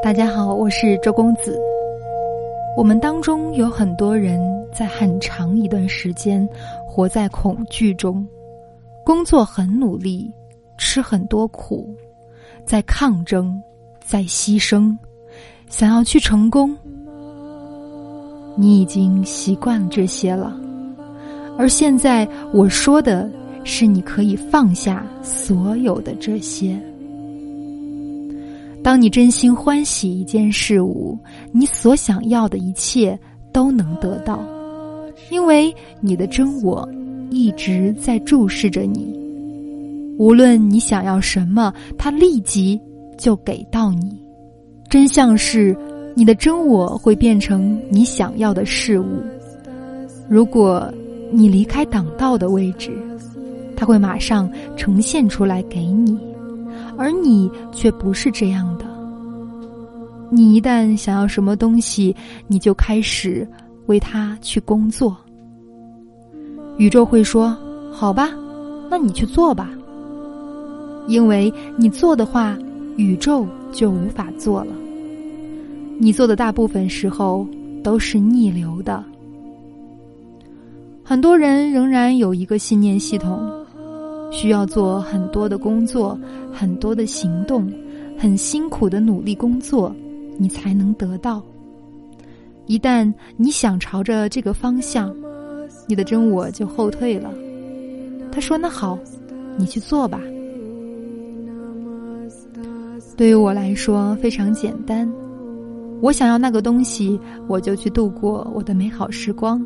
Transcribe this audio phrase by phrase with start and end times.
[0.00, 1.58] 大家好，我是周公子。
[2.76, 4.40] 我们当中有很多人
[4.72, 6.48] 在很长一段时间
[6.86, 8.24] 活在恐惧中，
[9.04, 10.32] 工作很努力，
[10.76, 11.92] 吃很多苦，
[12.64, 13.60] 在抗争，
[14.00, 14.96] 在牺牲，
[15.68, 16.76] 想要去成功。
[18.56, 20.56] 你已经习惯了这些了，
[21.58, 23.28] 而现在我说的
[23.64, 26.80] 是，你可以放下所有的这些。
[28.88, 31.18] 当你真心欢喜一件事物，
[31.52, 33.18] 你所想要的一切
[33.52, 34.42] 都能得到，
[35.30, 36.88] 因为你的真我
[37.28, 39.14] 一直在注视着你。
[40.18, 42.80] 无论你想要什么，它立即
[43.18, 44.18] 就给到你。
[44.88, 45.76] 真相是，
[46.16, 49.22] 你的真我会变成你想要的事物。
[50.30, 50.90] 如果
[51.30, 52.90] 你离开挡道的位置，
[53.76, 56.18] 它会马上呈现出来给你。
[56.98, 58.84] 而你却不是这样的。
[60.30, 62.14] 你一旦想要什么东西，
[62.48, 63.48] 你就开始
[63.86, 65.16] 为它去工作。
[66.76, 67.56] 宇宙会说
[67.90, 68.30] ：“好吧，
[68.90, 69.70] 那你去做吧。”
[71.08, 72.58] 因为你做的话，
[72.96, 74.72] 宇宙就无法做了。
[75.98, 77.46] 你做的大部分时候
[77.82, 79.02] 都是逆流的。
[81.02, 83.57] 很多人仍然有一个信念系统。
[84.30, 86.18] 需要做很多的工作，
[86.52, 87.72] 很多的行动，
[88.18, 89.94] 很辛苦的努力工作，
[90.38, 91.42] 你才能得到。
[92.66, 95.14] 一旦你想朝着这个方向，
[95.86, 97.32] 你的真我就后退了。
[98.30, 98.98] 他说：“那好，
[99.56, 100.20] 你去做吧。”
[103.16, 105.10] 对于我来说非常简单，
[106.00, 107.18] 我想要那个东西，
[107.48, 109.64] 我就去度过我的美好时光。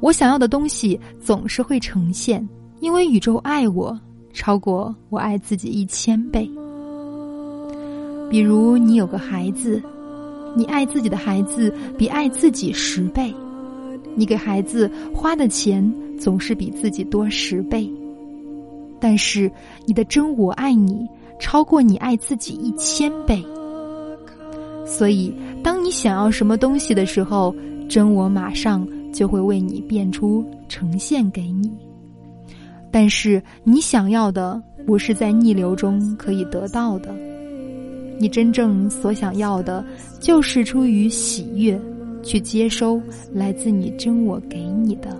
[0.00, 2.46] 我想要的东西总是会呈现。
[2.82, 3.96] 因为宇宙爱我，
[4.32, 6.50] 超过我爱自己一千倍。
[8.28, 9.80] 比如你有个孩子，
[10.56, 13.32] 你爱自己的孩子比爱自己十倍，
[14.16, 17.88] 你给孩子花的钱总是比自己多十倍。
[18.98, 19.48] 但是
[19.86, 21.06] 你的真我爱你，
[21.38, 23.40] 超过你爱自己一千倍。
[24.84, 25.32] 所以，
[25.62, 27.54] 当你想要什么东西的时候，
[27.88, 31.70] 真我马上就会为你变出呈现给你。
[32.92, 37.12] 但是你想要的不是在逆流中可以得到的，
[38.18, 39.84] 你真正所想要的，
[40.20, 41.80] 就是出于喜悦
[42.22, 43.00] 去接收
[43.32, 45.18] 来自你真我给你的，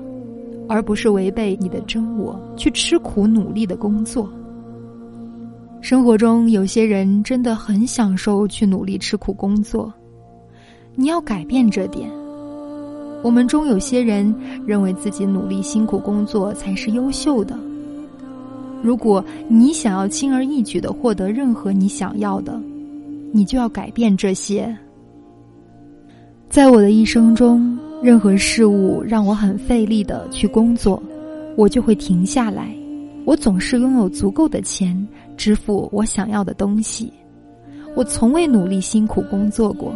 [0.68, 4.30] 而不是违背你的真我去吃苦努力的工作。
[5.80, 9.92] 生活中有些人真的很享受去努力吃苦工作，
[10.94, 12.08] 你要改变这点。
[13.22, 14.34] 我们中有些人
[14.66, 17.56] 认为自己努力辛苦工作才是优秀的。
[18.82, 22.60] 如果你想要轻而易举的获得任何你想要的，
[23.32, 24.76] 你就要改变这些。
[26.48, 31.00] 在我的一生中，任何事物让我很费力的去工作，
[31.56, 32.74] 我就会停下来。
[33.24, 35.06] 我总是拥有足够的钱
[35.36, 37.12] 支付我想要的东西。
[37.94, 39.94] 我从未努力辛苦工作过，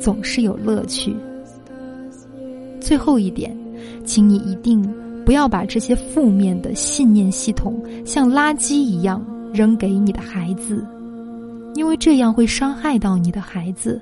[0.00, 1.14] 总是有乐趣。
[2.80, 3.56] 最后一点，
[4.04, 4.82] 请你一定
[5.24, 10.84] 不要把这些负面的信念系统像垃圾一样扔给你的孩子，
[11.74, 14.00] 因为这样会伤害到你的孩子。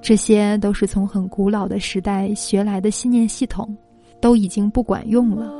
[0.00, 3.74] 这些都是从很古老的时代学来的信念系统，
[4.20, 5.50] 都已经不管用了。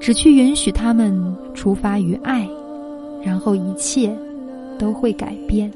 [0.00, 1.14] 只去允许他们
[1.52, 2.48] 出发于爱，
[3.22, 4.16] 然后一切
[4.78, 5.70] 都会改变。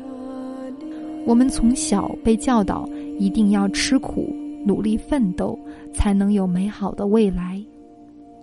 [1.26, 2.88] 我们从小被教导
[3.18, 4.34] 一定要吃苦。
[4.64, 5.58] 努力奋斗，
[5.92, 7.62] 才能有美好的未来。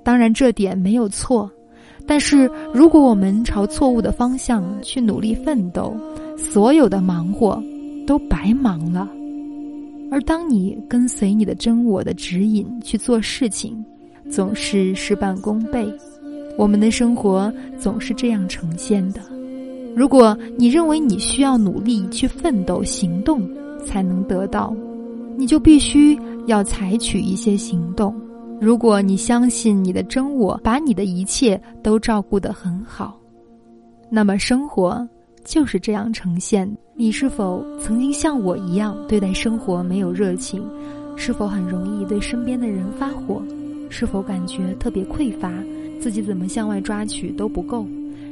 [0.03, 1.49] 当然，这点没有错。
[2.07, 5.95] 但是，如果我们朝错误的方向去努力奋斗，
[6.37, 7.61] 所有的忙活
[8.07, 9.07] 都白忙了。
[10.09, 13.85] 而当你跟随你的真我的指引去做事情，
[14.29, 15.87] 总是事半功倍。
[16.57, 19.21] 我们的生活总是这样呈现的。
[19.95, 23.47] 如果你认为你需要努力去奋斗、行动
[23.85, 24.75] 才能得到。
[25.37, 28.15] 你就必须要采取一些行动。
[28.59, 33.19] 如果你相信你的真我把你的一切都照顾得很好，
[34.09, 35.07] 那么生活
[35.43, 36.71] 就是这样呈现。
[36.93, 40.63] 你是否曾经像我一样对待生活没有热情？
[41.15, 43.41] 是否很容易对身边的人发火？
[43.89, 45.51] 是否感觉特别匮乏？
[45.99, 47.85] 自己怎么向外抓取都不够？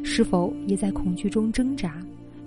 [0.03, 1.93] 是否也在恐惧中挣扎？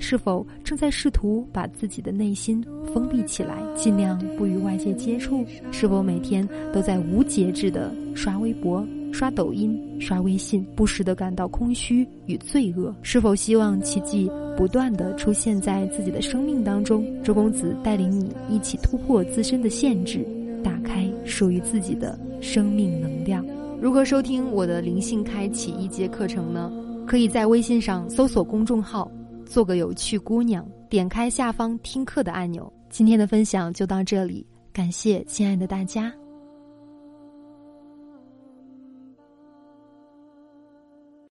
[0.02, 2.62] 是否正在试图把自己的内心
[2.92, 5.44] 封闭起来，尽量不与外界接触？
[5.70, 12.92] 是否每天都在无节制的刷微博、刷抖音、刷微信，不时的感到空虚与罪恶？
[13.02, 17.06] 是否希望奇迹不断的出现在自己的生命当中？
[17.22, 20.26] 周公子带领你一起突破自身的限制，
[20.64, 23.46] 打开属于自己的生命能量。
[23.80, 26.72] 如何收听我的灵性开启一节课程呢？
[27.06, 29.10] 可以在微信上搜索公众号
[29.52, 32.72] “做个有趣姑娘”，点开下方听课的按钮。
[32.88, 36.10] 今天的分享就到这里，感谢亲爱的大家。